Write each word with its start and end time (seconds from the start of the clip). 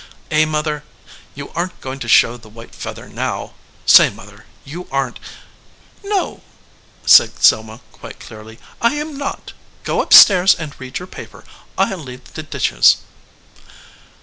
Eh, 0.31 0.45
mother? 0.45 0.83
You 1.35 1.51
aren 1.51 1.69
t 1.69 1.75
going 1.79 1.99
to 1.99 2.07
show 2.07 2.35
the 2.35 2.49
white 2.49 2.73
feather 2.73 3.07
now? 3.07 3.53
Say, 3.85 4.09
mother, 4.09 4.45
you 4.65 4.87
aren 4.89 5.13
t" 5.13 5.19
"No," 6.13 6.41
said 7.05 7.37
Selma, 7.43 7.81
quite 7.91 8.19
clearly, 8.19 8.57
"I 8.81 8.95
am 8.95 9.15
not. 9.15 9.53
Go 9.83 10.01
up 10.01 10.11
stairs 10.11 10.55
and 10.55 10.73
read 10.79 10.97
your 10.97 11.05
paper. 11.07 11.43
I 11.77 11.93
ll 11.93 11.99
leave 11.99 12.33
the 12.33 12.41
dishes." 12.41 12.97